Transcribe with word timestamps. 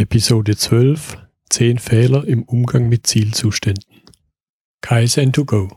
Episode 0.00 0.56
12 0.56 1.18
10 1.50 1.78
Fehler 1.78 2.24
im 2.26 2.44
Umgang 2.44 2.88
mit 2.88 3.06
Zielzuständen. 3.06 4.00
Kaizen 4.80 5.30
to 5.30 5.44
go. 5.44 5.68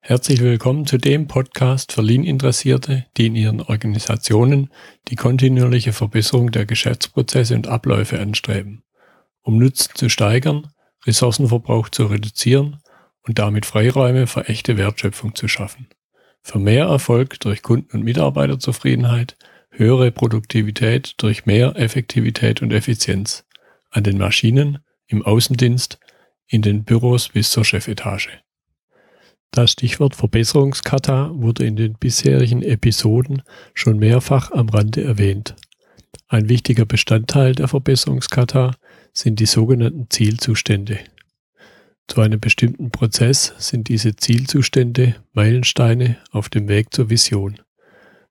Herzlich 0.00 0.40
willkommen 0.40 0.86
zu 0.86 0.96
dem 0.96 1.28
Podcast 1.28 1.92
für 1.92 2.00
Lean-Interessierte, 2.00 3.04
die 3.18 3.26
in 3.26 3.36
ihren 3.36 3.60
Organisationen 3.60 4.70
die 5.08 5.16
kontinuierliche 5.16 5.92
Verbesserung 5.92 6.50
der 6.52 6.64
Geschäftsprozesse 6.64 7.54
und 7.54 7.68
Abläufe 7.68 8.18
anstreben, 8.18 8.82
um 9.42 9.58
Nutzen 9.58 9.94
zu 9.94 10.08
steigern, 10.08 10.68
Ressourcenverbrauch 11.04 11.90
zu 11.90 12.06
reduzieren 12.06 12.78
und 13.26 13.38
damit 13.38 13.66
Freiräume 13.66 14.26
für 14.26 14.48
echte 14.48 14.78
Wertschöpfung 14.78 15.34
zu 15.34 15.48
schaffen. 15.48 15.86
Für 16.40 16.60
mehr 16.60 16.86
Erfolg 16.86 17.38
durch 17.40 17.60
Kunden- 17.60 17.94
und 17.94 18.04
Mitarbeiterzufriedenheit 18.04 19.36
höhere 19.68 20.10
Produktivität 20.12 21.12
durch 21.18 21.44
mehr 21.44 21.76
Effektivität 21.76 22.62
und 22.62 22.72
Effizienz 22.72 23.44
an 23.90 24.04
den 24.04 24.18
Maschinen, 24.18 24.78
im 25.06 25.22
Außendienst, 25.22 25.98
in 26.46 26.62
den 26.62 26.84
Büros 26.84 27.28
bis 27.28 27.50
zur 27.50 27.64
Chefetage. 27.64 28.30
Das 29.50 29.72
Stichwort 29.72 30.14
Verbesserungskata 30.14 31.32
wurde 31.34 31.66
in 31.66 31.74
den 31.74 31.94
bisherigen 31.94 32.62
Episoden 32.62 33.42
schon 33.74 33.98
mehrfach 33.98 34.52
am 34.52 34.68
Rande 34.68 35.02
erwähnt. 35.02 35.56
Ein 36.28 36.48
wichtiger 36.48 36.86
Bestandteil 36.86 37.54
der 37.54 37.66
Verbesserungskata 37.66 38.76
sind 39.12 39.40
die 39.40 39.46
sogenannten 39.46 40.08
Zielzustände. 40.08 41.00
Zu 42.06 42.20
einem 42.20 42.40
bestimmten 42.40 42.90
Prozess 42.90 43.54
sind 43.58 43.88
diese 43.88 44.14
Zielzustände 44.14 45.16
Meilensteine 45.32 46.18
auf 46.30 46.48
dem 46.48 46.68
Weg 46.68 46.94
zur 46.94 47.10
Vision. 47.10 47.60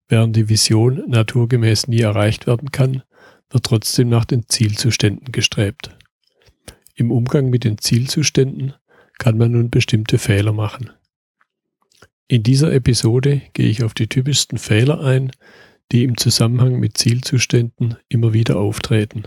Während 0.07 0.35
die 0.35 0.49
Vision 0.49 1.03
naturgemäß 1.07 1.87
nie 1.87 2.01
erreicht 2.01 2.47
werden 2.47 2.71
kann, 2.71 3.03
wird 3.49 3.65
trotzdem 3.65 4.09
nach 4.09 4.25
den 4.25 4.47
Zielzuständen 4.47 5.31
gestrebt. 5.31 5.95
Im 6.95 7.11
Umgang 7.11 7.49
mit 7.49 7.63
den 7.63 7.77
Zielzuständen 7.77 8.73
kann 9.17 9.37
man 9.37 9.51
nun 9.51 9.69
bestimmte 9.69 10.17
Fehler 10.17 10.53
machen. 10.53 10.91
In 12.27 12.43
dieser 12.43 12.71
Episode 12.73 13.41
gehe 13.53 13.69
ich 13.69 13.83
auf 13.83 13.93
die 13.93 14.07
typischsten 14.07 14.57
Fehler 14.57 15.01
ein, 15.01 15.31
die 15.91 16.03
im 16.03 16.17
Zusammenhang 16.17 16.79
mit 16.79 16.97
Zielzuständen 16.97 17.95
immer 18.07 18.33
wieder 18.33 18.57
auftreten. 18.57 19.23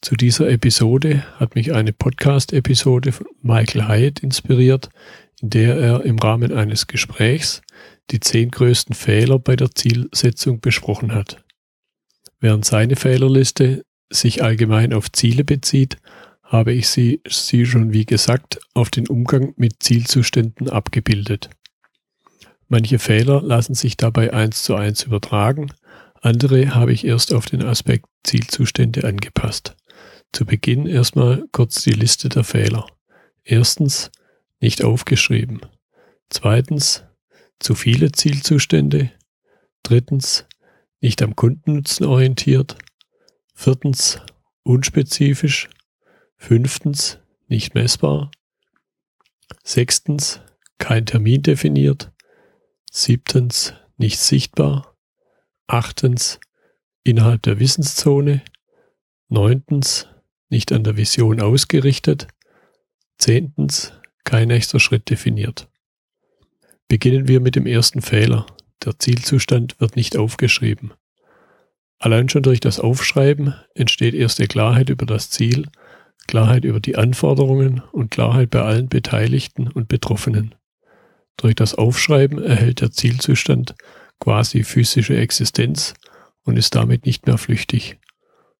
Zu 0.00 0.16
dieser 0.16 0.48
Episode 0.48 1.24
hat 1.38 1.54
mich 1.54 1.74
eine 1.74 1.92
Podcast-Episode 1.92 3.12
von 3.12 3.26
Michael 3.42 3.86
Hyatt 3.86 4.20
inspiriert, 4.20 4.88
in 5.42 5.50
der 5.50 5.76
er 5.76 6.04
im 6.04 6.18
Rahmen 6.18 6.52
eines 6.52 6.86
Gesprächs 6.86 7.60
die 8.10 8.20
zehn 8.20 8.50
größten 8.50 8.94
Fehler 8.94 9.38
bei 9.38 9.56
der 9.56 9.70
Zielsetzung 9.72 10.60
besprochen 10.60 11.14
hat. 11.14 11.44
Während 12.40 12.64
seine 12.64 12.96
Fehlerliste 12.96 13.84
sich 14.10 14.42
allgemein 14.42 14.92
auf 14.92 15.12
Ziele 15.12 15.44
bezieht, 15.44 15.98
habe 16.42 16.72
ich 16.72 16.88
sie, 16.88 17.20
sie 17.28 17.64
schon 17.64 17.92
wie 17.92 18.06
gesagt 18.06 18.58
auf 18.74 18.90
den 18.90 19.06
Umgang 19.06 19.54
mit 19.56 19.82
Zielzuständen 19.82 20.68
abgebildet. 20.68 21.50
Manche 22.66 22.98
Fehler 22.98 23.40
lassen 23.42 23.74
sich 23.74 23.96
dabei 23.96 24.32
eins 24.32 24.64
zu 24.64 24.74
eins 24.74 25.04
übertragen, 25.04 25.72
andere 26.22 26.74
habe 26.74 26.92
ich 26.92 27.06
erst 27.06 27.32
auf 27.32 27.46
den 27.46 27.62
Aspekt 27.62 28.06
Zielzustände 28.24 29.04
angepasst. 29.04 29.76
Zu 30.32 30.44
Beginn 30.44 30.86
erstmal 30.86 31.44
kurz 31.52 31.82
die 31.82 31.92
Liste 31.92 32.28
der 32.28 32.44
Fehler. 32.44 32.86
Erstens, 33.42 34.10
nicht 34.60 34.84
aufgeschrieben. 34.84 35.60
Zweitens, 36.28 37.04
zu 37.58 37.74
viele 37.74 38.12
Zielzustände. 38.12 39.10
Drittens, 39.82 40.46
nicht 41.00 41.22
am 41.22 41.36
Kundennutzen 41.36 42.06
orientiert. 42.06 42.76
Viertens, 43.54 44.20
unspezifisch. 44.62 45.68
Fünftens, 46.36 47.18
nicht 47.48 47.74
messbar. 47.74 48.30
Sechstens, 49.62 50.40
kein 50.78 51.04
Termin 51.06 51.42
definiert. 51.42 52.12
Siebtens, 52.90 53.74
nicht 53.96 54.18
sichtbar. 54.18 54.96
Achtens, 55.66 56.40
innerhalb 57.04 57.42
der 57.42 57.58
Wissenszone. 57.58 58.42
Neuntens, 59.28 60.08
nicht 60.48 60.72
an 60.72 60.82
der 60.82 60.96
Vision 60.96 61.40
ausgerichtet. 61.40 62.26
Zehntens, 63.18 63.92
kein 64.24 64.48
nächster 64.48 64.80
Schritt 64.80 65.10
definiert. 65.10 65.68
Beginnen 66.88 67.28
wir 67.28 67.40
mit 67.40 67.54
dem 67.54 67.66
ersten 67.66 68.00
Fehler. 68.02 68.46
Der 68.84 68.98
Zielzustand 68.98 69.80
wird 69.80 69.96
nicht 69.96 70.16
aufgeschrieben. 70.16 70.92
Allein 71.98 72.28
schon 72.28 72.42
durch 72.42 72.60
das 72.60 72.80
Aufschreiben 72.80 73.54
entsteht 73.74 74.14
erste 74.14 74.46
Klarheit 74.46 74.88
über 74.88 75.04
das 75.04 75.28
Ziel, 75.30 75.68
Klarheit 76.26 76.64
über 76.64 76.80
die 76.80 76.96
Anforderungen 76.96 77.82
und 77.92 78.10
Klarheit 78.10 78.50
bei 78.50 78.62
allen 78.62 78.88
Beteiligten 78.88 79.68
und 79.68 79.88
Betroffenen. 79.88 80.54
Durch 81.36 81.54
das 81.54 81.74
Aufschreiben 81.74 82.42
erhält 82.42 82.80
der 82.80 82.90
Zielzustand 82.90 83.74
quasi 84.18 84.64
physische 84.64 85.16
Existenz 85.16 85.94
und 86.44 86.56
ist 86.56 86.74
damit 86.74 87.04
nicht 87.04 87.26
mehr 87.26 87.38
flüchtig. 87.38 87.98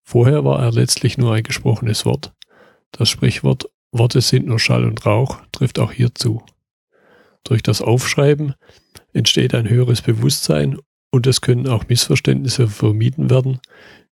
Vorher 0.02 0.44
war 0.44 0.60
er 0.62 0.72
letztlich 0.72 1.16
nur 1.16 1.34
ein 1.34 1.42
gesprochenes 1.42 2.04
Wort. 2.04 2.32
Das 2.92 3.08
Sprichwort 3.08 3.70
Worte 3.92 4.20
sind 4.20 4.46
nur 4.46 4.58
Schall 4.58 4.84
und 4.84 5.04
Rauch 5.04 5.40
trifft 5.52 5.78
auch 5.78 5.92
hierzu. 5.92 6.42
Durch 7.44 7.62
das 7.62 7.82
Aufschreiben 7.82 8.54
entsteht 9.12 9.54
ein 9.54 9.68
höheres 9.68 10.02
Bewusstsein 10.02 10.78
und 11.10 11.26
es 11.26 11.40
können 11.40 11.66
auch 11.66 11.88
Missverständnisse 11.88 12.68
vermieden 12.68 13.30
werden, 13.30 13.60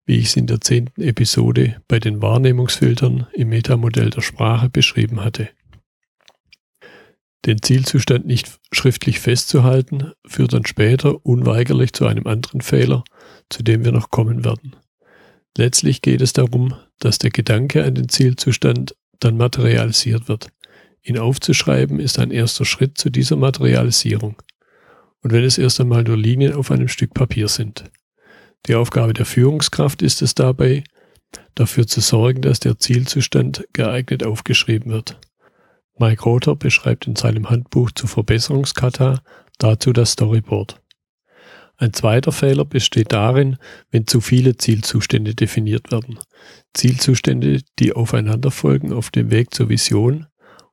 wie 0.06 0.18
ich 0.18 0.28
es 0.28 0.36
in 0.38 0.48
der 0.48 0.62
zehnten 0.62 1.02
Episode 1.02 1.82
bei 1.88 2.00
den 2.00 2.22
Wahrnehmungsfiltern 2.22 3.28
im 3.34 3.50
Metamodell 3.50 4.10
der 4.10 4.22
Sprache 4.22 4.70
beschrieben 4.70 5.24
hatte. 5.24 5.50
Den 7.46 7.62
Zielzustand 7.62 8.26
nicht 8.26 8.60
schriftlich 8.72 9.20
festzuhalten, 9.20 10.12
führt 10.26 10.54
dann 10.54 10.66
später 10.66 11.26
unweigerlich 11.26 11.94
zu 11.94 12.06
einem 12.06 12.28
anderen 12.28 12.62
Fehler, 12.62 13.04
zu 13.50 13.64
dem 13.64 13.86
wir 13.86 13.92
noch 13.92 14.10
kommen 14.10 14.44
werden. 14.44 14.76
Letztlich 15.58 16.02
geht 16.02 16.22
es 16.22 16.34
darum, 16.34 16.74
dass 17.00 17.20
der 17.20 17.32
Gedanke 17.32 17.84
an 17.84 17.96
den 17.96 18.10
Zielzustand 18.10 18.96
dann 19.20 19.38
materialisiert 19.38 20.28
wird. 20.28 20.50
Ihn 21.04 21.18
aufzuschreiben 21.18 22.00
ist 22.00 22.20
ein 22.20 22.32
erster 22.32 22.66
Schritt 22.66 22.98
zu 22.98 23.10
dieser 23.10 23.38
Materialisierung. 23.38 24.36
Und 25.22 25.32
wenn 25.34 25.44
es 25.44 25.58
erst 25.58 25.82
einmal 25.82 26.04
nur 26.04 26.18
Linien 26.18 26.54
auf 26.54 26.72
einem 26.72 26.88
Stück 26.88 27.14
Papier 27.14 27.48
sind. 27.48 27.86
Die 28.68 28.76
Aufgabe 28.76 29.14
der 29.14 29.26
Führungskraft 29.26 30.02
ist 30.02 30.22
es 30.22 30.36
dabei, 30.36 30.84
dafür 31.56 31.88
zu 31.88 32.02
sorgen, 32.02 32.42
dass 32.42 32.60
der 32.60 32.80
Zielzustand 32.80 33.66
geeignet 33.74 34.24
aufgeschrieben 34.24 34.92
wird. 34.92 35.20
Mike 36.00 36.24
Rother 36.24 36.56
beschreibt 36.56 37.08
in 37.08 37.16
seinem 37.16 37.50
Handbuch 37.50 37.92
zur 37.92 38.10
Verbesserungskata 38.10 39.22
dazu 39.58 39.94
das 39.94 40.12
Storyboard. 40.12 40.82
Ein 41.78 41.94
zweiter 41.94 42.32
Fehler 42.32 42.66
besteht 42.66 43.14
darin, 43.14 43.58
wenn 43.92 44.08
zu 44.08 44.20
viele 44.20 44.58
Zielzustände 44.58 45.36
definiert 45.36 45.92
werden. 45.92 46.20
Zielzustände, 46.74 47.62
die 47.78 47.94
aufeinander 47.94 48.50
folgen 48.50 48.94
auf 48.94 49.12
dem 49.12 49.30
Weg 49.32 49.54
zur 49.54 49.70
Vision, 49.70 50.26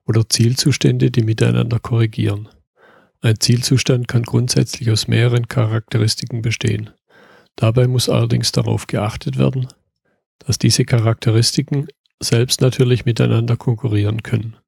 oder 0.06 0.28
Zielzustände, 0.28 1.11
die 1.11 1.22
miteinander 1.22 1.78
korrigieren. 1.78 2.49
Ein 3.25 3.41
Zielzustand 3.41 4.07
kann 4.07 4.23
grundsätzlich 4.23 4.91
aus 4.91 5.09
mehreren 5.09 5.49
Charakteristiken 5.49 6.43
bestehen. 6.43 6.91
Dabei 7.57 7.89
muss 7.89 8.11
allerdings 8.11 8.53
darauf 8.53 8.87
geachtet 8.87 9.39
werden, 9.39 9.67
dass 10.41 10.59
diese 10.59 10.85
Charakteristiken 10.85 11.87
selbst 12.21 12.61
natürlich 12.61 13.07
miteinander 13.07 13.57
konkurrieren 13.57 14.23
können. 14.23 14.59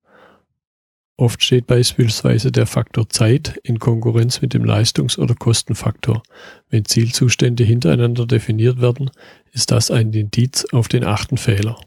Oft 1.19 1.43
steht 1.43 1.67
beispielsweise 1.67 2.51
der 2.51 2.65
Faktor 2.65 3.11
Zeit 3.11 3.61
in 3.63 3.79
Konkurrenz 3.79 4.41
mit 4.41 4.55
dem 4.55 4.65
Leistungs- 4.65 5.19
oder 5.19 5.35
Kostenfaktor. 5.35 6.23
Wenn 6.71 6.87
Zielzustände 6.87 7.63
hintereinander 7.63 8.25
definiert 8.25 8.81
werden, 8.81 9.11
ist 9.53 9.71
das 9.71 9.91
ein 9.91 10.15
Indiz 10.15 10.65
auf 10.73 10.89
den 10.89 11.05
achten 11.05 11.37
Fehler. 11.37 11.79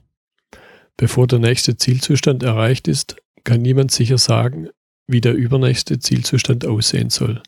Bevor 0.98 1.25
der 1.25 1.39
nächste 1.39 1.77
Zielzustand 1.77 2.44
erreicht 2.44 2.88
ist, 2.88 3.16
kann 3.44 3.63
niemand 3.63 3.89
sicher 3.89 4.19
sagen, 4.19 4.69
wie 5.09 5.21
der 5.21 5.33
übernächste 5.33 6.00
Zielzustand 6.00 6.65
aussehen 6.65 7.09
soll. 7.09 7.41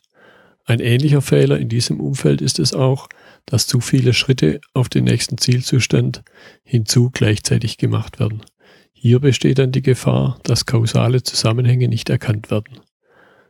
Ein 0.66 0.80
ähnlicher 0.80 1.22
Fehler 1.22 1.60
in 1.60 1.70
diesem 1.70 2.00
Umfeld 2.00 2.42
ist 2.42 2.60
es 2.60 2.74
auch, 2.74 3.08
dass 3.46 3.68
zu 3.68 3.82
viele 3.82 4.14
Schritte 4.14 4.62
auf 4.74 4.90
den 4.90 5.04
nächsten 5.04 5.38
Zielzustand 5.38 6.24
hinzu 6.64 7.10
gleichzeitig 7.12 7.78
gemacht 7.78 8.20
werden. 8.20 8.42
Hier 8.94 9.20
besteht 9.20 9.60
dann 9.60 9.72
die 9.72 9.82
Gefahr, 9.82 10.40
dass 10.44 10.66
kausale 10.66 11.24
Zusammenhänge 11.24 11.88
nicht 11.88 12.10
erkannt 12.10 12.52
werden. 12.52 12.80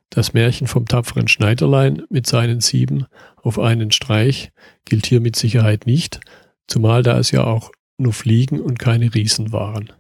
Das 0.10 0.34
Märchen 0.34 0.68
vom 0.68 0.86
tapferen 0.88 1.28
Schneiderlein 1.28 2.04
mit 2.10 2.28
seinen 2.28 2.60
sieben 2.60 3.06
auf 3.38 3.60
einen 3.60 3.92
Streich 3.92 4.52
gilt 4.86 5.06
hier 5.06 5.22
mit 5.22 5.36
Sicherheit 5.36 5.86
nicht, 5.86 6.20
zumal 6.68 7.02
da 7.02 7.18
es 7.18 7.32
ja 7.32 7.46
auch 7.46 7.72
nur 7.98 8.14
Fliegen 8.14 8.60
und 8.60 8.80
keine 8.80 9.14
Riesen 9.14 9.52
waren. 9.52 9.92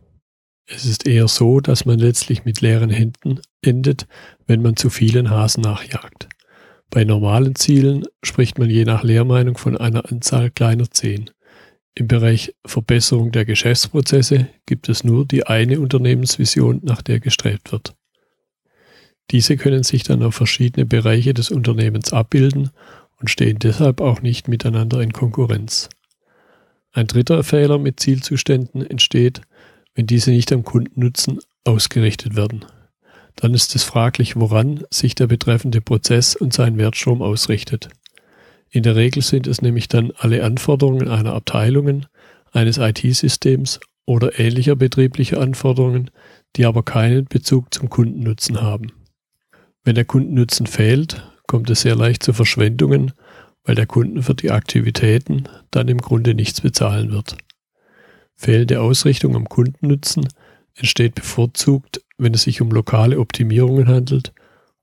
Es 0.65 0.85
ist 0.85 1.07
eher 1.07 1.27
so, 1.27 1.59
dass 1.59 1.85
man 1.85 1.99
letztlich 1.99 2.45
mit 2.45 2.61
leeren 2.61 2.89
Händen 2.89 3.39
endet, 3.61 4.07
wenn 4.47 4.61
man 4.61 4.75
zu 4.75 4.89
vielen 4.89 5.29
Hasen 5.29 5.61
nachjagt. 5.63 6.29
Bei 6.89 7.03
normalen 7.03 7.55
Zielen 7.55 8.05
spricht 8.23 8.57
man 8.59 8.69
je 8.69 8.85
nach 8.85 9.03
Lehrmeinung 9.03 9.57
von 9.57 9.77
einer 9.77 10.11
Anzahl 10.11 10.51
kleiner 10.51 10.89
Zehn. 10.91 11.29
Im 11.95 12.07
Bereich 12.07 12.53
Verbesserung 12.65 13.31
der 13.31 13.45
Geschäftsprozesse 13.45 14.47
gibt 14.65 14.87
es 14.89 15.03
nur 15.03 15.25
die 15.25 15.45
eine 15.45 15.79
Unternehmensvision, 15.79 16.81
nach 16.83 17.01
der 17.01 17.19
gestrebt 17.19 17.71
wird. 17.71 17.95
Diese 19.31 19.55
können 19.55 19.83
sich 19.83 20.03
dann 20.03 20.23
auf 20.23 20.35
verschiedene 20.35 20.85
Bereiche 20.85 21.33
des 21.33 21.51
Unternehmens 21.51 22.11
abbilden 22.11 22.71
und 23.19 23.29
stehen 23.29 23.59
deshalb 23.59 24.01
auch 24.01 24.21
nicht 24.21 24.47
miteinander 24.47 25.01
in 25.01 25.13
Konkurrenz. 25.13 25.89
Ein 26.91 27.07
dritter 27.07 27.43
Fehler 27.43 27.77
mit 27.77 27.99
Zielzuständen 28.01 28.85
entsteht, 28.85 29.41
wenn 29.95 30.07
diese 30.07 30.31
nicht 30.31 30.51
am 30.51 30.63
Kundennutzen 30.63 31.39
ausgerichtet 31.63 32.35
werden. 32.35 32.65
Dann 33.35 33.53
ist 33.53 33.75
es 33.75 33.83
fraglich, 33.83 34.35
woran 34.35 34.83
sich 34.89 35.15
der 35.15 35.27
betreffende 35.27 35.81
Prozess 35.81 36.35
und 36.35 36.53
sein 36.53 36.77
Wertstrom 36.77 37.21
ausrichtet. 37.21 37.89
In 38.69 38.83
der 38.83 38.95
Regel 38.95 39.21
sind 39.21 39.47
es 39.47 39.61
nämlich 39.61 39.87
dann 39.87 40.11
alle 40.17 40.43
Anforderungen 40.43 41.07
einer 41.07 41.33
Abteilungen, 41.33 42.05
eines 42.51 42.77
IT-Systems 42.77 43.79
oder 44.05 44.39
ähnlicher 44.39 44.75
betrieblicher 44.75 45.39
Anforderungen, 45.39 46.11
die 46.55 46.65
aber 46.65 46.83
keinen 46.83 47.25
Bezug 47.25 47.73
zum 47.73 47.89
Kundennutzen 47.89 48.61
haben. 48.61 48.91
Wenn 49.83 49.95
der 49.95 50.05
Kundennutzen 50.05 50.67
fehlt, 50.67 51.27
kommt 51.47 51.69
es 51.69 51.81
sehr 51.81 51.95
leicht 51.95 52.23
zu 52.23 52.33
Verschwendungen, 52.33 53.13
weil 53.63 53.75
der 53.75 53.87
Kunden 53.87 54.23
für 54.23 54.35
die 54.35 54.51
Aktivitäten 54.51 55.47
dann 55.69 55.87
im 55.87 55.99
Grunde 55.99 56.33
nichts 56.33 56.61
bezahlen 56.61 57.11
wird. 57.11 57.37
Fehlende 58.41 58.81
Ausrichtung 58.81 59.35
am 59.35 59.47
Kundennutzen 59.47 60.27
entsteht 60.73 61.13
bevorzugt, 61.13 62.01
wenn 62.17 62.33
es 62.33 62.41
sich 62.41 62.59
um 62.59 62.71
lokale 62.71 63.19
Optimierungen 63.19 63.87
handelt 63.87 64.33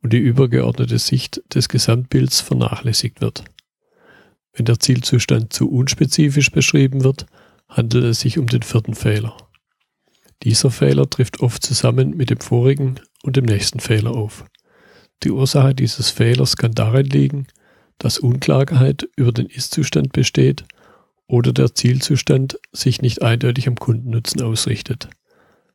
und 0.01 0.13
die 0.13 0.19
übergeordnete 0.19 1.01
Sicht 1.01 1.43
des 1.53 1.69
Gesamtbilds 1.69 2.41
vernachlässigt 2.41 3.21
wird. 3.21 3.43
Wenn 4.53 4.67
der 4.67 4.79
Zielzustand 4.79 5.53
zu 5.53 5.69
unspezifisch 5.69 6.53
beschrieben 6.53 7.03
wird, 7.03 7.27
handelt 7.69 8.05
es 8.05 8.21
sich 8.21 8.39
um 8.39 8.47
den 8.47 8.63
vierten 8.63 8.95
Fehler. 8.95 9.37
Dieser 10.45 10.71
Fehler 10.71 11.11
trifft 11.11 11.41
oft 11.41 11.65
zusammen 11.65 12.17
mit 12.17 12.31
dem 12.31 12.39
vorigen 12.39 13.01
und 13.25 13.35
dem 13.35 13.47
nächsten 13.47 13.81
Fehler 13.81 14.13
auf. 14.13 14.45
Die 15.25 15.33
Ursache 15.33 15.75
dieses 15.75 16.11
Fehlers 16.11 16.57
kann 16.59 16.77
darin 16.77 17.07
liegen, 17.07 17.49
dass 17.99 18.21
Unklarheit 18.21 19.09
über 19.17 19.33
den 19.33 19.47
Ist-Zustand 19.47 20.13
besteht 20.13 20.65
oder 21.29 21.53
der 21.53 21.75
Zielzustand 21.75 22.59
sich 22.73 23.03
nicht 23.03 23.23
eindeutig 23.23 23.69
am 23.69 23.77
Kundennutzen 23.77 24.43
ausrichtet. 24.43 25.09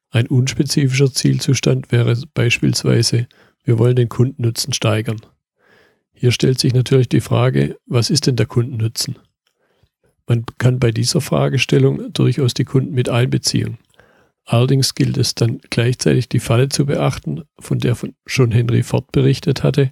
Ein 0.10 0.28
unspezifischer 0.28 1.12
Zielzustand 1.12 1.92
wäre 1.92 2.16
beispielsweise, 2.34 3.28
wir 3.64 3.80
wollen 3.80 3.96
den 3.96 4.10
Kundennutzen 4.10 4.74
steigern. 4.74 5.22
Hier 6.14 6.32
stellt 6.32 6.60
sich 6.60 6.74
natürlich 6.74 7.10
die 7.10 7.22
Frage, 7.22 7.78
was 7.86 8.10
ist 8.10 8.28
denn 8.28 8.36
der 8.36 8.46
Kundennutzen? 8.46 9.18
Man 10.28 10.46
kann 10.58 10.80
bei 10.80 10.92
dieser 10.92 11.22
Fragestellung 11.22 12.12
durchaus 12.14 12.54
die 12.54 12.64
Kunden 12.64 12.94
mit 12.94 13.10
einbeziehen. 13.10 13.78
Allerdings 14.46 14.96
gilt 14.96 15.18
es 15.18 15.36
dann 15.36 15.60
gleichzeitig 15.70 16.30
die 16.30 16.40
Falle 16.40 16.70
zu 16.70 16.86
beachten, 16.86 17.44
von 17.60 17.80
der 17.80 17.98
schon 18.26 18.52
Henry 18.52 18.84
Ford 18.84 19.12
berichtet 19.12 19.64
hatte, 19.64 19.90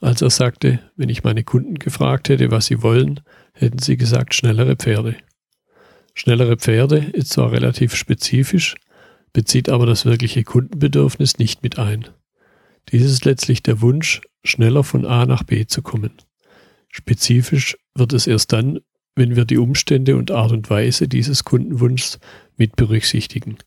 als 0.00 0.22
er 0.22 0.30
sagte, 0.30 0.80
wenn 0.96 1.08
ich 1.08 1.24
meine 1.24 1.44
Kunden 1.44 1.74
gefragt 1.74 2.28
hätte, 2.28 2.50
was 2.50 2.66
sie 2.66 2.82
wollen, 2.82 3.20
hätten 3.52 3.78
sie 3.78 3.96
gesagt 3.96 4.34
schnellere 4.34 4.76
Pferde. 4.76 5.16
Schnellere 6.14 6.56
Pferde 6.56 6.98
ist 6.98 7.30
zwar 7.30 7.52
relativ 7.52 7.94
spezifisch, 7.94 8.76
bezieht 9.32 9.68
aber 9.68 9.86
das 9.86 10.04
wirkliche 10.04 10.44
Kundenbedürfnis 10.44 11.38
nicht 11.38 11.62
mit 11.62 11.78
ein. 11.78 12.08
Dies 12.90 13.04
ist 13.04 13.24
letztlich 13.24 13.62
der 13.62 13.80
Wunsch, 13.80 14.20
schneller 14.44 14.84
von 14.84 15.06
A 15.06 15.24
nach 15.24 15.42
B 15.42 15.66
zu 15.66 15.82
kommen. 15.82 16.12
Spezifisch 16.90 17.76
wird 17.94 18.12
es 18.12 18.26
erst 18.26 18.52
dann, 18.52 18.80
wenn 19.14 19.36
wir 19.36 19.44
die 19.44 19.58
Umstände 19.58 20.16
und 20.16 20.30
Art 20.30 20.52
und 20.52 20.68
Weise 20.68 21.08
dieses 21.08 21.44
Kundenwunschs 21.44 22.18
mit 22.56 22.76
berücksichtigen 22.76 23.58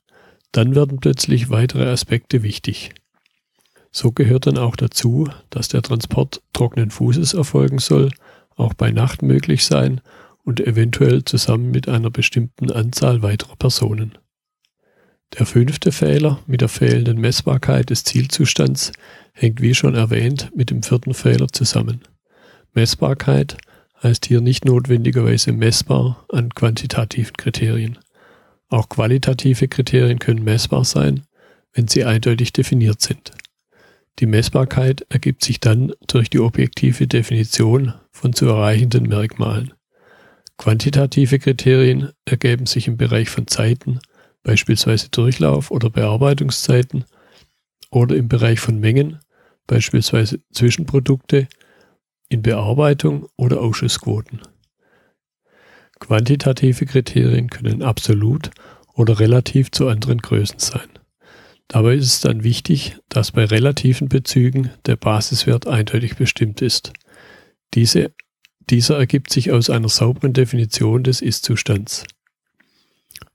dann 0.55 0.73
werden 0.73 0.99
plötzlich 0.99 1.49
weitere 1.49 1.85
Aspekte 1.89 2.41
wichtig. 2.41 2.91
So 3.91 4.11
gehört 4.11 4.47
dann 4.47 4.57
auch 4.57 4.75
dazu, 4.75 5.29
dass 5.49 5.67
der 5.67 5.81
Transport 5.81 6.41
trockenen 6.53 6.91
Fußes 6.91 7.33
erfolgen 7.33 7.79
soll, 7.79 8.11
auch 8.55 8.73
bei 8.73 8.91
Nacht 8.91 9.21
möglich 9.21 9.65
sein 9.65 10.01
und 10.43 10.59
eventuell 10.59 11.23
zusammen 11.23 11.71
mit 11.71 11.89
einer 11.89 12.09
bestimmten 12.09 12.71
Anzahl 12.71 13.21
weiterer 13.21 13.55
Personen. 13.55 14.17
Der 15.37 15.45
fünfte 15.45 15.91
Fehler 15.91 16.39
mit 16.47 16.61
der 16.61 16.69
fehlenden 16.69 17.19
Messbarkeit 17.19 17.89
des 17.89 18.03
Zielzustands 18.03 18.91
hängt 19.33 19.61
wie 19.61 19.75
schon 19.75 19.95
erwähnt 19.95 20.51
mit 20.55 20.69
dem 20.69 20.83
vierten 20.83 21.13
Fehler 21.13 21.47
zusammen. 21.49 22.01
Messbarkeit 22.73 23.57
heißt 24.01 24.25
hier 24.27 24.39
nicht 24.39 24.65
notwendigerweise 24.65 25.51
messbar 25.51 26.25
an 26.31 26.49
quantitativen 26.49 27.33
Kriterien. 27.35 27.97
Auch 28.69 28.87
qualitative 28.87 29.67
Kriterien 29.67 30.19
können 30.19 30.43
messbar 30.43 30.85
sein, 30.85 31.23
wenn 31.73 31.87
sie 31.87 32.05
eindeutig 32.05 32.53
definiert 32.53 33.01
sind. 33.01 33.31
Die 34.19 34.25
Messbarkeit 34.27 35.05
ergibt 35.09 35.43
sich 35.43 35.59
dann 35.59 35.91
durch 36.07 36.29
die 36.29 36.39
objektive 36.39 37.07
Definition 37.07 37.93
von 38.11 38.33
zu 38.33 38.47
erreichenden 38.47 39.09
Merkmalen. 39.09 39.73
Quantitative 40.57 41.37
Kriterien 41.39 42.11
ergeben 42.23 42.65
sich 42.65 42.87
im 42.87 42.95
Bereich 42.95 43.29
von 43.29 43.47
Zeiten, 43.47 43.99
beispielsweise 44.43 45.09
Durchlauf- 45.09 45.69
oder 45.69 45.89
Bearbeitungszeiten, 45.89 47.03
oder 47.91 48.15
im 48.15 48.29
Bereich 48.29 48.59
von 48.59 48.79
Mengen, 48.79 49.19
beispielsweise 49.67 50.39
Zwischenprodukte, 50.53 51.47
in 52.29 52.41
Bearbeitung 52.41 53.27
oder 53.37 53.61
Ausschussquoten. 53.61 54.41
Quantitative 55.99 56.85
Kriterien 56.85 57.49
können 57.49 57.83
absolut 57.83 58.51
oder 58.93 59.19
relativ 59.19 59.71
zu 59.71 59.87
anderen 59.87 60.19
Größen 60.19 60.59
sein. 60.59 60.89
Dabei 61.67 61.95
ist 61.95 62.05
es 62.05 62.21
dann 62.21 62.43
wichtig, 62.43 62.97
dass 63.09 63.31
bei 63.31 63.45
relativen 63.45 64.07
Bezügen 64.07 64.69
der 64.85 64.95
Basiswert 64.95 65.67
eindeutig 65.67 66.15
bestimmt 66.15 66.61
ist. 66.61 66.93
Diese, 67.73 68.13
dieser 68.69 68.97
ergibt 68.97 69.31
sich 69.31 69.51
aus 69.51 69.69
einer 69.69 69.89
sauberen 69.89 70.33
Definition 70.33 71.03
des 71.03 71.21
Ist-Zustands. 71.21 72.05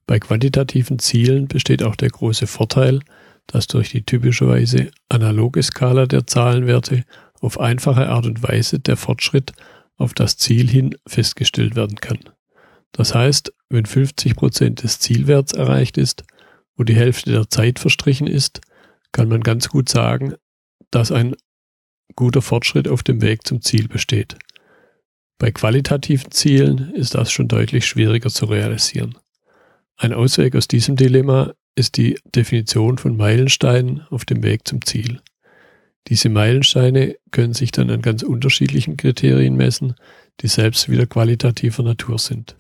Bei 0.07 0.19
quantitativen 0.19 0.99
Zielen 0.99 1.49
besteht 1.49 1.83
auch 1.83 1.97
der 1.97 2.11
große 2.11 2.47
Vorteil, 2.47 3.01
dass 3.47 3.67
durch 3.67 3.91
die 3.91 4.03
typischerweise 4.03 4.91
analoge 5.09 5.63
Skala 5.63 6.07
der 6.07 6.27
Zahlenwerte 6.27 7.05
auf 7.41 7.59
einfache 7.59 8.09
Art 8.09 8.27
und 8.27 8.43
Weise 8.43 8.79
der 8.79 8.97
Fortschritt 8.97 9.53
auf 9.97 10.15
das 10.15 10.37
Ziel 10.37 10.69
hin 10.69 10.95
festgestellt 11.07 11.75
werden 11.75 11.97
kann. 11.97 12.19
Das 12.93 13.15
heißt, 13.15 13.53
wenn 13.69 13.87
50 13.87 14.37
Prozent 14.37 14.83
des 14.83 14.99
Zielwerts 14.99 15.53
erreicht 15.53 15.97
ist 15.99 16.25
und 16.81 16.89
die 16.89 16.97
Hälfte 16.97 17.31
der 17.31 17.51
Zeit 17.51 17.79
verstrichen 17.79 18.27
ist, 18.27 18.63
kann 19.13 19.29
man 19.29 19.43
ganz 19.43 19.69
gut 19.69 19.91
sagen, 19.91 20.33
dass 20.91 21.13
ein 21.13 21.37
guter 22.17 22.41
Fortschritt 22.41 22.89
auf 22.89 23.03
dem 23.03 23.21
Weg 23.21 23.47
zum 23.47 23.61
Ziel 23.61 23.87
besteht. 23.87 24.39
Bei 25.37 25.51
qualitativen 25.51 26.31
Zielen 26.31 26.95
ist 26.95 27.15
das 27.15 27.31
schon 27.31 27.49
deutlich 27.49 27.85
schwieriger 27.85 28.31
zu 28.31 28.47
realisieren. 28.47 29.19
Ein 29.99 30.15
Ausweg 30.15 30.57
aus 30.57 30.69
diesem 30.69 30.97
Dilemma 30.97 31.53
ist 31.75 31.99
die 31.99 32.19
Definition 32.35 32.97
von 32.97 33.15
Meilensteinen 33.15 34.07
auf 34.09 34.25
dem 34.25 34.43
Weg 34.43 34.67
zum 34.67 34.83
Ziel. 34.83 35.21
Diese 36.09 36.31
Meilensteine 36.31 37.17
können 37.31 37.53
sich 37.53 37.73
dann 37.73 37.91
an 37.91 38.01
ganz 38.01 38.23
unterschiedlichen 38.23 38.97
Kriterien 38.97 39.55
messen, 39.55 39.97
die 40.41 40.49
selbst 40.49 40.89
wieder 40.89 41.05
qualitativer 41.05 41.83
Natur 41.83 42.19
sind. 42.19 42.57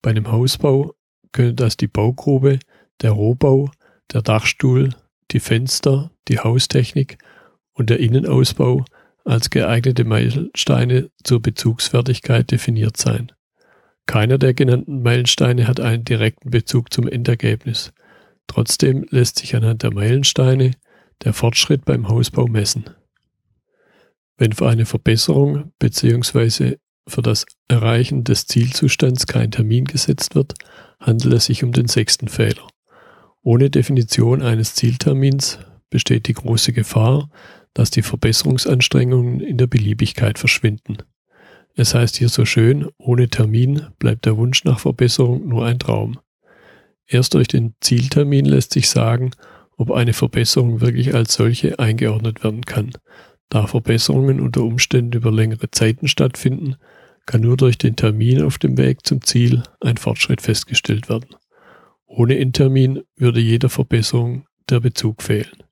Bei 0.00 0.10
einem 0.10 0.30
Hausbau 0.30 0.94
können 1.32 1.56
das 1.56 1.76
die 1.76 1.88
Baugrube, 1.88 2.60
der 3.02 3.12
Rohbau, 3.12 3.70
der 4.12 4.22
Dachstuhl, 4.22 4.90
die 5.30 5.40
Fenster, 5.40 6.10
die 6.28 6.38
Haustechnik 6.38 7.18
und 7.72 7.90
der 7.90 8.00
Innenausbau 8.00 8.84
als 9.24 9.50
geeignete 9.50 10.04
Meilensteine 10.04 11.10
zur 11.22 11.40
Bezugsfertigkeit 11.40 12.50
definiert 12.50 12.96
sein. 12.96 13.32
Keiner 14.06 14.38
der 14.38 14.54
genannten 14.54 15.02
Meilensteine 15.02 15.68
hat 15.68 15.78
einen 15.78 16.04
direkten 16.04 16.50
Bezug 16.50 16.92
zum 16.92 17.06
Endergebnis. 17.06 17.92
Trotzdem 18.46 19.06
lässt 19.10 19.38
sich 19.38 19.54
anhand 19.54 19.82
der 19.82 19.94
Meilensteine 19.94 20.72
der 21.22 21.32
Fortschritt 21.32 21.84
beim 21.84 22.08
Hausbau 22.08 22.46
messen. 22.46 22.90
Wenn 24.36 24.52
für 24.52 24.68
eine 24.68 24.86
Verbesserung 24.86 25.72
bzw 25.78 26.78
für 27.06 27.22
das 27.22 27.44
Erreichen 27.68 28.24
des 28.24 28.46
Zielzustands 28.46 29.26
kein 29.26 29.50
Termin 29.50 29.84
gesetzt 29.84 30.34
wird, 30.34 30.54
handelt 30.98 31.34
es 31.34 31.46
sich 31.46 31.62
um 31.62 31.72
den 31.72 31.88
sechsten 31.88 32.28
Fehler. 32.28 32.66
Ohne 33.42 33.70
Definition 33.70 34.42
eines 34.42 34.74
Zieltermins 34.74 35.58
besteht 35.88 36.28
die 36.28 36.34
große 36.34 36.72
Gefahr, 36.72 37.30
dass 37.74 37.90
die 37.90 38.02
Verbesserungsanstrengungen 38.02 39.40
in 39.40 39.56
der 39.56 39.66
Beliebigkeit 39.66 40.38
verschwinden. 40.38 40.98
Es 41.74 41.94
heißt 41.94 42.16
hier 42.16 42.28
so 42.28 42.44
schön, 42.44 42.88
ohne 42.98 43.28
Termin 43.28 43.86
bleibt 43.98 44.26
der 44.26 44.36
Wunsch 44.36 44.64
nach 44.64 44.80
Verbesserung 44.80 45.48
nur 45.48 45.64
ein 45.64 45.78
Traum. 45.78 46.18
Erst 47.06 47.34
durch 47.34 47.48
den 47.48 47.74
Zieltermin 47.80 48.44
lässt 48.44 48.72
sich 48.72 48.90
sagen, 48.90 49.30
ob 49.76 49.90
eine 49.90 50.12
Verbesserung 50.12 50.80
wirklich 50.80 51.14
als 51.14 51.34
solche 51.34 51.78
eingeordnet 51.78 52.44
werden 52.44 52.64
kann. 52.66 52.92
Da 53.48 53.66
Verbesserungen 53.66 54.40
unter 54.40 54.62
Umständen 54.62 55.16
über 55.16 55.32
längere 55.32 55.70
Zeiten 55.70 56.06
stattfinden, 56.06 56.76
kann 57.24 57.40
nur 57.40 57.56
durch 57.56 57.78
den 57.78 57.96
Termin 57.96 58.42
auf 58.42 58.58
dem 58.58 58.76
Weg 58.76 59.06
zum 59.06 59.22
Ziel 59.22 59.62
ein 59.80 59.96
Fortschritt 59.96 60.42
festgestellt 60.42 61.08
werden. 61.08 61.34
Ohne 62.12 62.38
Endtermin 62.38 63.02
würde 63.16 63.38
jeder 63.38 63.68
Verbesserung 63.68 64.44
der 64.68 64.80
Bezug 64.80 65.22
fehlen. 65.22 65.62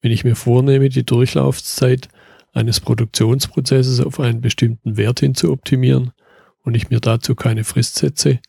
Wenn 0.00 0.10
ich 0.10 0.24
mir 0.24 0.34
vornehme, 0.34 0.88
die 0.88 1.04
Durchlaufzeit 1.04 2.08
eines 2.54 2.80
Produktionsprozesses 2.80 4.00
auf 4.00 4.20
einen 4.20 4.40
bestimmten 4.40 4.96
Wert 4.96 5.20
hin 5.20 5.34
zu 5.34 5.52
optimieren 5.52 6.12
und 6.62 6.74
ich 6.74 6.88
mir 6.88 6.98
dazu 6.98 7.34
keine 7.34 7.64
Frist 7.64 7.96
setze, 7.96 8.40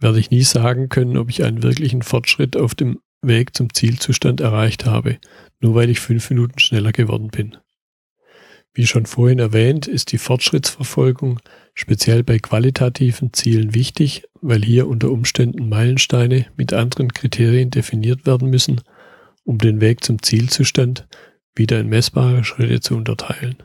werde 0.00 0.20
ich 0.20 0.30
nie 0.30 0.42
sagen 0.42 0.90
können, 0.90 1.16
ob 1.16 1.30
ich 1.30 1.44
einen 1.44 1.62
wirklichen 1.62 2.02
Fortschritt 2.02 2.58
auf 2.58 2.74
dem 2.74 2.98
Weg 3.22 3.56
zum 3.56 3.72
Zielzustand 3.72 4.42
erreicht 4.42 4.84
habe, 4.84 5.16
nur 5.60 5.74
weil 5.74 5.88
ich 5.88 5.98
fünf 5.98 6.28
Minuten 6.28 6.58
schneller 6.58 6.92
geworden 6.92 7.28
bin. 7.28 7.56
Wie 8.78 8.86
schon 8.86 9.06
vorhin 9.06 9.40
erwähnt, 9.40 9.88
ist 9.88 10.12
die 10.12 10.18
Fortschrittsverfolgung 10.18 11.40
speziell 11.74 12.22
bei 12.22 12.38
qualitativen 12.38 13.32
Zielen 13.32 13.74
wichtig, 13.74 14.22
weil 14.40 14.62
hier 14.64 14.86
unter 14.86 15.10
Umständen 15.10 15.68
Meilensteine 15.68 16.46
mit 16.56 16.72
anderen 16.72 17.12
Kriterien 17.12 17.70
definiert 17.72 18.24
werden 18.24 18.50
müssen, 18.50 18.80
um 19.42 19.58
den 19.58 19.80
Weg 19.80 20.04
zum 20.04 20.22
Zielzustand 20.22 21.08
wieder 21.56 21.80
in 21.80 21.88
messbare 21.88 22.44
Schritte 22.44 22.78
zu 22.78 22.94
unterteilen. 22.94 23.64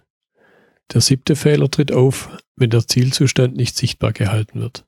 Der 0.91 1.01
siebte 1.01 1.35
Fehler 1.35 1.69
tritt 1.69 1.91
auf, 1.91 2.35
wenn 2.55 2.71
der 2.71 2.87
Zielzustand 2.87 3.55
nicht 3.55 3.77
sichtbar 3.77 4.13
gehalten 4.13 4.61
wird. 4.61 4.83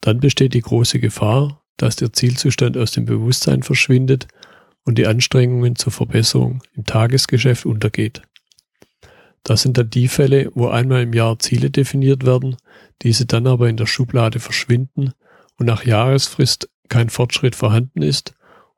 Dann 0.00 0.18
besteht 0.18 0.54
die 0.54 0.62
große 0.62 0.98
Gefahr, 0.98 1.62
dass 1.76 1.96
der 1.96 2.14
Zielzustand 2.14 2.78
aus 2.78 2.92
dem 2.92 3.04
Bewusstsein 3.04 3.62
verschwindet 3.62 4.28
und 4.86 4.96
die 4.96 5.06
Anstrengungen 5.06 5.76
zur 5.76 5.92
Verbesserung 5.92 6.62
im 6.74 6.86
Tagesgeschäft 6.86 7.66
untergeht. 7.66 8.22
Das 9.48 9.62
sind 9.62 9.78
dann 9.78 9.88
die 9.88 10.08
Fälle, 10.08 10.50
wo 10.54 10.68
einmal 10.68 11.04
im 11.04 11.14
Jahr 11.14 11.38
Ziele 11.38 11.70
definiert 11.70 12.26
werden, 12.26 12.56
diese 13.00 13.24
dann 13.24 13.46
aber 13.46 13.70
in 13.70 13.78
der 13.78 13.86
Schublade 13.86 14.40
verschwinden 14.40 15.14
und 15.56 15.64
nach 15.64 15.86
Jahresfrist 15.86 16.68
kein 16.90 17.08
Fortschritt 17.08 17.56
vorhanden 17.56 18.02
ist 18.02 18.34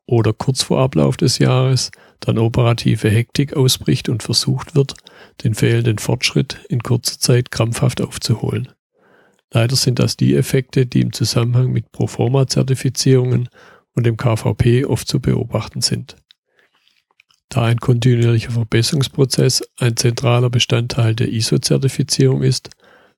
oder 0.06 0.32
kurz 0.32 0.62
vor 0.62 0.78
Ablauf 0.78 1.16
des 1.16 1.38
Jahres 1.38 1.90
dann 2.20 2.38
operative 2.38 3.10
Hektik 3.10 3.56
ausbricht 3.56 4.08
und 4.08 4.22
versucht 4.22 4.76
wird, 4.76 4.94
den 5.42 5.54
fehlenden 5.54 5.98
Fortschritt 5.98 6.60
in 6.68 6.84
kurzer 6.84 7.18
Zeit 7.18 7.50
krampfhaft 7.50 8.00
aufzuholen. 8.00 8.68
Leider 9.52 9.74
sind 9.74 9.98
das 9.98 10.16
die 10.16 10.36
Effekte, 10.36 10.86
die 10.86 11.00
im 11.00 11.12
Zusammenhang 11.12 11.72
mit 11.72 11.90
Proforma-Zertifizierungen 11.90 13.48
und 13.96 14.06
dem 14.06 14.16
KVP 14.16 14.84
oft 14.84 15.08
zu 15.08 15.18
beobachten 15.18 15.80
sind. 15.80 16.14
Da 17.50 17.64
ein 17.64 17.80
kontinuierlicher 17.80 18.52
Verbesserungsprozess 18.52 19.62
ein 19.76 19.96
zentraler 19.96 20.50
Bestandteil 20.50 21.16
der 21.16 21.32
ISO-Zertifizierung 21.32 22.42
ist, 22.42 22.70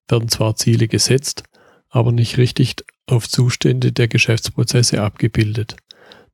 werden 0.09 0.29
zwar 0.31 0.57
Ziele 0.57 0.89
gesetzt, 0.89 1.45
aber 1.91 2.13
nicht 2.13 2.39
richtig 2.39 2.77
auf 3.07 3.29
Zustände 3.29 3.93
der 3.93 4.09
Geschäftsprozesse 4.09 5.03
abgebildet. 5.03 5.77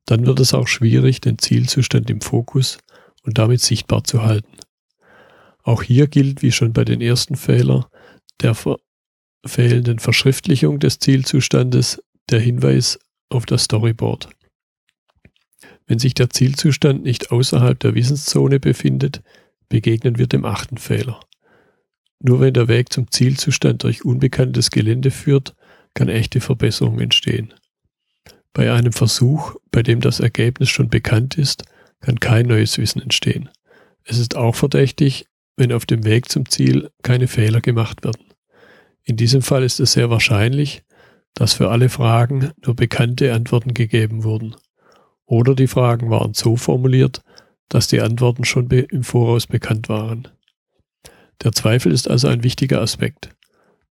Dann 0.05 0.25
wird 0.25 0.39
es 0.39 0.53
auch 0.53 0.67
schwierig, 0.67 1.19
den 1.19 1.37
Zielzustand 1.37 2.09
im 2.09 2.21
Fokus 2.21 2.77
und 3.23 3.37
damit 3.37 3.59
sichtbar 3.61 4.05
zu 4.05 4.23
halten. 4.23 4.57
Auch 5.63 5.83
hier 5.83 6.07
gilt, 6.07 6.41
wie 6.41 6.53
schon 6.53 6.71
bei 6.71 6.85
den 6.85 7.01
ersten 7.01 7.35
Fehler, 7.35 7.89
der 8.41 8.55
fehlenden 9.45 9.99
Verschriftlichung 9.99 10.79
des 10.79 10.99
Zielzustandes 10.99 12.01
der 12.29 12.39
Hinweis 12.39 12.97
auf 13.27 13.45
das 13.45 13.65
Storyboard. 13.65 14.29
Wenn 15.89 15.97
sich 15.97 16.13
der 16.13 16.29
Zielzustand 16.29 17.01
nicht 17.01 17.31
außerhalb 17.31 17.79
der 17.79 17.95
Wissenszone 17.95 18.59
befindet, 18.59 19.23
begegnen 19.69 20.19
wir 20.19 20.27
dem 20.27 20.45
achten 20.45 20.77
Fehler. 20.77 21.19
Nur 22.19 22.39
wenn 22.39 22.53
der 22.53 22.67
Weg 22.67 22.93
zum 22.93 23.09
Zielzustand 23.09 23.83
durch 23.83 24.05
unbekanntes 24.05 24.69
Gelände 24.69 25.09
führt, 25.09 25.55
kann 25.95 26.07
echte 26.07 26.41
Verbesserung 26.41 26.99
entstehen. 26.99 27.55
Bei 28.53 28.71
einem 28.71 28.93
Versuch, 28.93 29.55
bei 29.71 29.81
dem 29.81 29.99
das 29.99 30.19
Ergebnis 30.19 30.69
schon 30.69 30.89
bekannt 30.89 31.39
ist, 31.39 31.63
kann 32.01 32.19
kein 32.19 32.45
neues 32.45 32.77
Wissen 32.77 33.01
entstehen. 33.01 33.49
Es 34.03 34.19
ist 34.19 34.37
auch 34.37 34.53
verdächtig, 34.53 35.25
wenn 35.57 35.71
auf 35.71 35.87
dem 35.87 36.05
Weg 36.05 36.29
zum 36.29 36.47
Ziel 36.47 36.91
keine 37.01 37.27
Fehler 37.27 37.61
gemacht 37.61 38.03
werden. 38.03 38.25
In 39.03 39.17
diesem 39.17 39.41
Fall 39.41 39.63
ist 39.63 39.79
es 39.79 39.93
sehr 39.93 40.11
wahrscheinlich, 40.11 40.83
dass 41.33 41.55
für 41.55 41.71
alle 41.71 41.89
Fragen 41.89 42.51
nur 42.63 42.75
bekannte 42.75 43.33
Antworten 43.33 43.73
gegeben 43.73 44.23
wurden. 44.23 44.55
Oder 45.29 45.53
die 45.53 45.67
Fragen 45.67 46.09
waren 46.09 46.33
so 46.33 46.55
formuliert, 46.55 47.21
dass 47.69 47.85
die 47.87 48.01
Antworten 48.01 48.45
schon 48.45 48.67
im 48.71 49.03
Voraus 49.03 49.45
bekannt 49.45 49.87
waren. 49.87 50.27
Der 51.43 51.51
Zweifel 51.51 51.91
ist 51.91 52.09
also 52.09 52.27
ein 52.27 52.43
wichtiger 52.43 52.81
Aspekt. 52.81 53.29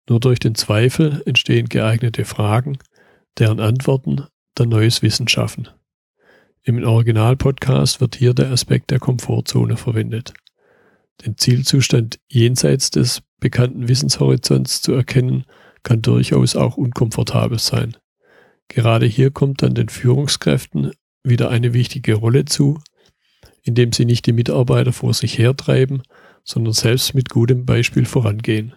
Nur 0.09 0.19
durch 0.19 0.41
den 0.41 0.57
Zweifel 0.57 1.23
entstehen 1.27 1.69
geeignete 1.69 2.25
Fragen, 2.25 2.79
deren 3.39 3.61
Antworten 3.61 4.25
dann 4.57 4.69
neues 4.69 5.01
Wissen 5.03 5.29
schaffen. 5.29 5.69
Im 6.65 6.83
Originalpodcast 6.83 8.01
wird 8.01 8.17
hier 8.17 8.35
der 8.35 8.51
Aspekt 8.51 8.91
der 8.91 8.99
Komfortzone 8.99 9.77
verwendet. 9.77 10.35
Den 11.25 11.39
Zielzustand 11.39 12.19
jenseits 12.27 12.91
des 12.91 13.23
bekannten 13.39 13.87
Wissenshorizonts 13.87 14.83
zu 14.83 14.93
erkennen, 14.93 15.45
kann 15.85 16.03
durchaus 16.03 16.57
auch 16.57 16.77
unkomfortabel 16.77 17.61
sein. 17.61 17.97
Gerade 18.67 19.07
hier 19.07 19.31
kommt 19.31 19.63
dann 19.63 19.75
den 19.75 19.89
Führungskräften 19.89 20.91
wieder 21.25 21.51
eine 21.51 21.75
wichtige 21.75 22.15
Rolle 22.15 22.45
zu, 22.45 22.81
indem 23.63 23.93
sie 23.93 24.05
nicht 24.05 24.27
die 24.27 24.33
Mitarbeiter 24.33 24.93
vor 24.93 25.15
sich 25.15 25.39
hertreiben, 25.39 26.03
sondern 26.45 26.73
selbst 26.73 27.15
mit 27.15 27.29
gutem 27.29 27.67
Beispiel 27.67 28.07
vorangehen. 28.07 28.75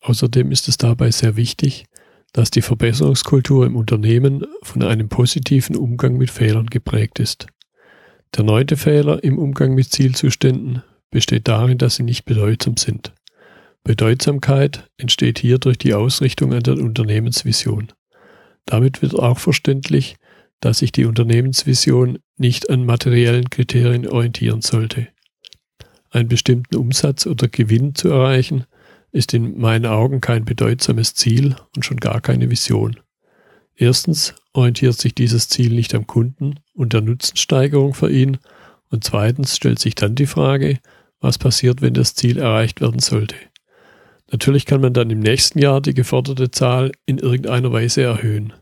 Außerdem 0.00 0.50
ist 0.50 0.68
es 0.68 0.76
dabei 0.76 1.10
sehr 1.10 1.36
wichtig, 1.36 1.86
dass 2.32 2.50
die 2.50 2.62
Verbesserungskultur 2.62 3.64
im 3.66 3.76
Unternehmen 3.76 4.44
von 4.62 4.82
einem 4.82 5.08
positiven 5.08 5.76
Umgang 5.76 6.16
mit 6.16 6.30
Fehlern 6.30 6.66
geprägt 6.66 7.18
ist. 7.18 7.46
Der 8.36 8.44
neunte 8.44 8.76
Fehler 8.76 9.24
im 9.24 9.38
Umgang 9.38 9.74
mit 9.74 9.90
Zielzuständen 9.90 10.82
besteht 11.10 11.48
darin, 11.48 11.78
dass 11.78 11.96
sie 11.96 12.02
nicht 12.02 12.24
bedeutsam 12.24 12.76
sind. 12.76 13.14
Bedeutsamkeit 13.84 14.90
entsteht 14.98 15.38
hier 15.38 15.58
durch 15.58 15.78
die 15.78 15.94
Ausrichtung 15.94 16.52
an 16.52 16.62
der 16.62 16.74
Unternehmensvision. 16.74 17.92
Damit 18.66 19.00
wird 19.00 19.14
auch 19.14 19.38
verständlich, 19.38 20.16
dass 20.60 20.78
sich 20.78 20.92
die 20.92 21.04
Unternehmensvision 21.04 22.18
nicht 22.36 22.70
an 22.70 22.84
materiellen 22.84 23.50
Kriterien 23.50 24.06
orientieren 24.06 24.62
sollte. 24.62 25.08
Einen 26.10 26.28
bestimmten 26.28 26.76
Umsatz 26.76 27.26
oder 27.26 27.48
Gewinn 27.48 27.94
zu 27.94 28.08
erreichen, 28.08 28.64
ist 29.12 29.34
in 29.34 29.58
meinen 29.58 29.86
Augen 29.86 30.20
kein 30.20 30.44
bedeutsames 30.44 31.14
Ziel 31.14 31.56
und 31.74 31.84
schon 31.84 31.98
gar 31.98 32.20
keine 32.20 32.50
Vision. 32.50 33.00
Erstens 33.74 34.34
orientiert 34.52 34.98
sich 34.98 35.14
dieses 35.14 35.48
Ziel 35.48 35.74
nicht 35.74 35.94
am 35.94 36.06
Kunden 36.06 36.60
und 36.74 36.92
der 36.92 37.02
Nutzensteigerung 37.02 37.94
für 37.94 38.10
ihn 38.10 38.38
und 38.90 39.04
zweitens 39.04 39.56
stellt 39.56 39.78
sich 39.78 39.94
dann 39.94 40.14
die 40.14 40.26
Frage, 40.26 40.78
was 41.20 41.38
passiert, 41.38 41.82
wenn 41.82 41.94
das 41.94 42.14
Ziel 42.14 42.38
erreicht 42.38 42.80
werden 42.80 43.00
sollte. 43.00 43.36
Natürlich 44.30 44.66
kann 44.66 44.80
man 44.80 44.92
dann 44.92 45.10
im 45.10 45.20
nächsten 45.20 45.58
Jahr 45.58 45.80
die 45.80 45.94
geforderte 45.94 46.50
Zahl 46.50 46.92
in 47.04 47.18
irgendeiner 47.18 47.72
Weise 47.72 48.02
erhöhen. 48.02 48.52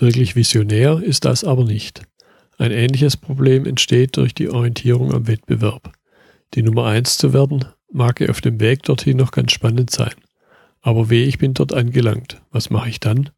Wirklich 0.00 0.34
visionär 0.34 1.02
ist 1.02 1.26
das 1.26 1.44
aber 1.44 1.64
nicht. 1.64 2.02
Ein 2.56 2.72
ähnliches 2.72 3.18
Problem 3.18 3.66
entsteht 3.66 4.16
durch 4.16 4.34
die 4.34 4.48
Orientierung 4.48 5.12
am 5.12 5.26
Wettbewerb. 5.26 5.92
Die 6.54 6.62
Nummer 6.62 6.86
eins 6.86 7.18
zu 7.18 7.34
werden, 7.34 7.66
mag 7.92 8.26
auf 8.28 8.40
dem 8.40 8.60
Weg 8.60 8.82
dorthin 8.84 9.18
noch 9.18 9.30
ganz 9.30 9.52
spannend 9.52 9.90
sein. 9.90 10.14
Aber 10.80 11.10
weh, 11.10 11.24
ich 11.24 11.36
bin 11.36 11.52
dort 11.52 11.74
angelangt. 11.74 12.40
Was 12.50 12.70
mache 12.70 12.88
ich 12.88 12.98
dann? 12.98 13.28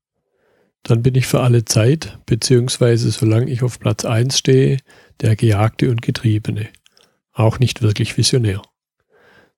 Dann 0.84 1.02
bin 1.02 1.16
ich 1.16 1.26
für 1.26 1.40
alle 1.40 1.64
Zeit, 1.64 2.18
beziehungsweise 2.26 3.10
solange 3.10 3.50
ich 3.50 3.64
auf 3.64 3.80
Platz 3.80 4.04
eins 4.04 4.38
stehe, 4.38 4.78
der 5.20 5.34
Gejagte 5.34 5.90
und 5.90 6.00
Getriebene. 6.00 6.68
Auch 7.32 7.58
nicht 7.58 7.82
wirklich 7.82 8.16
visionär. 8.16 8.62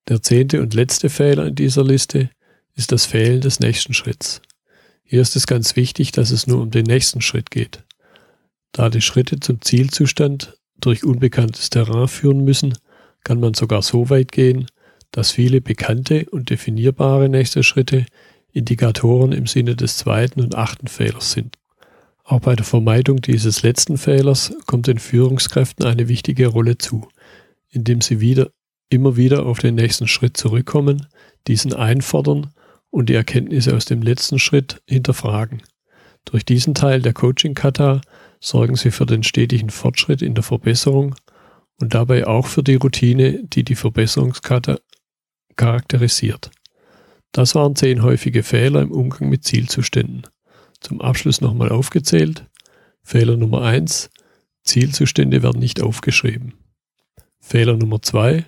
Der 0.08 0.22
zehnte 0.22 0.62
und 0.62 0.72
letzte 0.72 1.10
Fehler 1.10 1.46
in 1.48 1.54
dieser 1.54 1.84
Liste 1.84 2.30
ist 2.74 2.92
das 2.92 3.04
Fehlen 3.04 3.42
des 3.42 3.60
nächsten 3.60 3.92
Schritts. 3.92 4.40
Hier 5.04 5.20
ist 5.20 5.36
es 5.36 5.46
ganz 5.46 5.76
wichtig, 5.76 6.12
dass 6.12 6.30
es 6.30 6.46
nur 6.46 6.60
um 6.62 6.70
den 6.70 6.86
nächsten 6.86 7.20
Schritt 7.20 7.50
geht. 7.50 7.84
Da 8.72 8.88
die 8.88 9.02
Schritte 9.02 9.38
zum 9.38 9.60
Zielzustand 9.60 10.56
durch 10.80 11.04
unbekanntes 11.04 11.70
Terrain 11.70 12.08
führen 12.08 12.44
müssen, 12.44 12.74
kann 13.22 13.38
man 13.38 13.54
sogar 13.54 13.82
so 13.82 14.10
weit 14.10 14.32
gehen, 14.32 14.66
dass 15.12 15.30
viele 15.30 15.60
bekannte 15.60 16.26
und 16.30 16.50
definierbare 16.50 17.28
nächste 17.28 17.62
Schritte 17.62 18.06
Indikatoren 18.52 19.32
im 19.32 19.46
Sinne 19.46 19.76
des 19.76 19.98
zweiten 19.98 20.40
und 20.40 20.54
achten 20.54 20.88
Fehlers 20.88 21.32
sind. 21.32 21.56
Auch 22.24 22.40
bei 22.40 22.56
der 22.56 22.64
Vermeidung 22.64 23.20
dieses 23.20 23.62
letzten 23.62 23.98
Fehlers 23.98 24.54
kommt 24.66 24.86
den 24.86 24.98
Führungskräften 24.98 25.84
eine 25.84 26.08
wichtige 26.08 26.46
Rolle 26.46 26.78
zu, 26.78 27.08
indem 27.68 28.00
sie 28.00 28.20
wieder, 28.20 28.50
immer 28.88 29.16
wieder 29.16 29.44
auf 29.44 29.58
den 29.58 29.74
nächsten 29.74 30.08
Schritt 30.08 30.36
zurückkommen, 30.36 31.06
diesen 31.46 31.74
einfordern 31.74 32.52
und 32.94 33.08
die 33.08 33.14
Erkenntnisse 33.14 33.74
aus 33.74 33.86
dem 33.86 34.02
letzten 34.02 34.38
Schritt 34.38 34.80
hinterfragen. 34.86 35.64
Durch 36.24 36.44
diesen 36.44 36.74
Teil 36.74 37.02
der 37.02 37.12
Coaching-Kata 37.12 38.00
sorgen 38.38 38.76
sie 38.76 38.92
für 38.92 39.04
den 39.04 39.24
stetigen 39.24 39.70
Fortschritt 39.70 40.22
in 40.22 40.36
der 40.36 40.44
Verbesserung 40.44 41.16
und 41.80 41.92
dabei 41.92 42.24
auch 42.28 42.46
für 42.46 42.62
die 42.62 42.76
Routine, 42.76 43.42
die 43.42 43.64
die 43.64 43.74
Verbesserungskata 43.74 44.78
charakterisiert. 45.56 46.52
Das 47.32 47.56
waren 47.56 47.74
zehn 47.74 48.04
häufige 48.04 48.44
Fehler 48.44 48.82
im 48.82 48.92
Umgang 48.92 49.28
mit 49.28 49.42
Zielzuständen. 49.42 50.28
Zum 50.78 51.00
Abschluss 51.00 51.40
nochmal 51.40 51.70
aufgezählt. 51.70 52.46
Fehler 53.02 53.36
Nummer 53.36 53.62
eins: 53.62 54.08
Zielzustände 54.62 55.42
werden 55.42 55.58
nicht 55.58 55.82
aufgeschrieben. 55.82 56.54
Fehler 57.40 57.76
Nummer 57.76 58.02
zwei: 58.02 58.46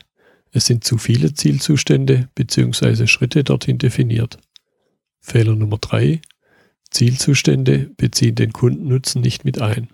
Es 0.57 0.65
sind 0.65 0.85
zu 0.85 0.97
viele 0.97 1.35
Zielzustände 1.35 2.31
bzw. 2.35 3.07
Schritte 3.07 3.45
dorthin 3.45 3.77
definiert. 3.77 4.39
Fehler 5.21 5.55
Nummer 5.55 5.77
drei: 5.77 6.23
Zielzustände 6.91 7.91
beziehen 7.99 8.37
den 8.37 8.55
Kundennutzen 8.55 9.21
nicht 9.21 9.45
mit 9.45 9.61
ein. 9.61 9.91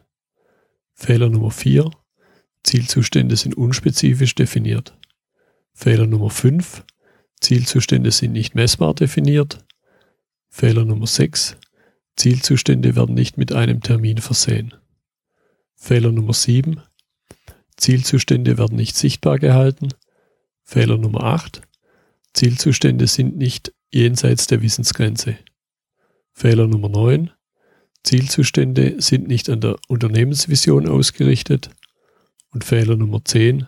Fehler 0.94 1.30
Nummer 1.30 1.50
vier: 1.50 1.90
Zielzustände 2.62 3.34
sind 3.34 3.56
unspezifisch 3.56 4.36
definiert. 4.36 4.96
Fehler 5.72 6.06
Nummer 6.06 6.30
5. 6.30 6.84
Zielzustände 7.40 8.12
sind 8.12 8.30
nicht 8.30 8.54
messbar 8.54 8.94
definiert. 8.94 9.64
Fehler 10.48 10.84
Nummer 10.84 11.08
6. 11.08 11.56
Zielzustände 12.14 12.94
werden 12.94 13.16
nicht 13.16 13.36
mit 13.36 13.50
einem 13.52 13.80
Termin 13.80 14.18
versehen. 14.18 14.74
Fehler 15.74 16.12
Nummer 16.12 16.34
7. 16.34 16.80
Zielzustände 17.76 18.58
werden 18.58 18.76
nicht 18.76 18.94
sichtbar 18.94 19.40
gehalten. 19.40 19.88
Fehler 20.64 20.98
Nummer 20.98 21.24
8. 21.24 21.62
Zielzustände 22.34 23.06
sind 23.06 23.36
nicht 23.36 23.72
jenseits 23.90 24.46
der 24.46 24.62
Wissensgrenze. 24.62 25.36
Fehler 26.32 26.66
Nummer 26.66 26.88
9. 26.88 27.30
Zielzustände 28.04 29.00
sind 29.00 29.28
nicht 29.28 29.50
an 29.50 29.60
der 29.60 29.76
Unternehmensvision 29.88 30.88
ausgerichtet. 30.88 31.70
Und 32.50 32.64
Fehler 32.64 32.96
Nummer 32.96 33.24
10. 33.24 33.66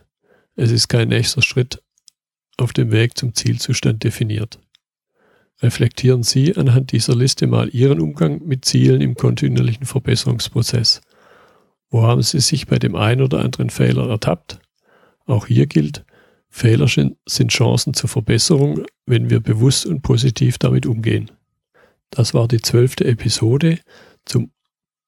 Es 0.56 0.70
ist 0.70 0.88
kein 0.88 1.08
nächster 1.08 1.42
Schritt 1.42 1.82
auf 2.56 2.72
dem 2.72 2.92
Weg 2.92 3.18
zum 3.18 3.34
Zielzustand 3.34 4.04
definiert. 4.04 4.60
Reflektieren 5.60 6.22
Sie 6.22 6.56
anhand 6.56 6.92
dieser 6.92 7.14
Liste 7.14 7.46
mal 7.46 7.68
Ihren 7.68 8.00
Umgang 8.00 8.44
mit 8.44 8.64
Zielen 8.64 9.00
im 9.00 9.14
kontinuierlichen 9.14 9.86
Verbesserungsprozess. 9.86 11.00
Wo 11.90 12.02
haben 12.02 12.22
Sie 12.22 12.40
sich 12.40 12.66
bei 12.66 12.78
dem 12.78 12.96
einen 12.96 13.22
oder 13.22 13.40
anderen 13.40 13.70
Fehler 13.70 14.08
ertappt? 14.08 14.60
Auch 15.26 15.46
hier 15.46 15.66
gilt, 15.66 16.04
Fehler 16.56 16.86
sind 16.86 17.50
Chancen 17.50 17.94
zur 17.94 18.08
Verbesserung, 18.08 18.84
wenn 19.06 19.28
wir 19.28 19.40
bewusst 19.40 19.86
und 19.86 20.02
positiv 20.02 20.56
damit 20.56 20.86
umgehen. 20.86 21.32
Das 22.10 22.32
war 22.32 22.46
die 22.46 22.60
zwölfte 22.60 23.04
Episode 23.06 23.80
zum 24.24 24.52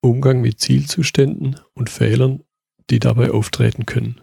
Umgang 0.00 0.40
mit 0.40 0.58
Zielzuständen 0.58 1.60
und 1.72 1.88
Fehlern, 1.88 2.42
die 2.90 2.98
dabei 2.98 3.30
auftreten 3.30 3.86
können. 3.86 4.20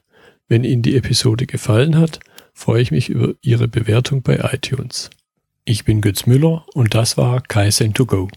Wenn 0.49 0.65
Ihnen 0.65 0.81
die 0.81 0.97
Episode 0.97 1.45
gefallen 1.45 1.97
hat, 1.97 2.19
freue 2.53 2.81
ich 2.81 2.91
mich 2.91 3.07
über 3.07 3.35
Ihre 3.41 3.69
Bewertung 3.69 4.21
bei 4.21 4.39
iTunes. 4.51 5.09
Ich 5.63 5.85
bin 5.85 6.01
Götz 6.01 6.25
Müller 6.25 6.65
und 6.73 6.93
das 6.93 7.15
war 7.15 7.39
Kaizen2Go. 7.39 8.29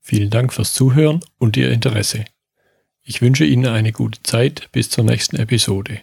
Vielen 0.00 0.30
Dank 0.30 0.52
fürs 0.52 0.74
Zuhören 0.74 1.18
und 1.38 1.56
Ihr 1.56 1.72
Interesse. 1.72 2.24
Ich 3.02 3.20
wünsche 3.20 3.44
Ihnen 3.44 3.66
eine 3.66 3.90
gute 3.90 4.22
Zeit 4.22 4.68
bis 4.70 4.90
zur 4.90 5.02
nächsten 5.02 5.34
Episode. 5.34 6.02